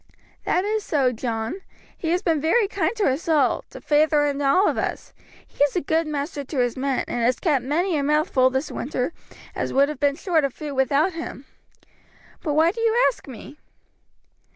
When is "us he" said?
4.75-5.63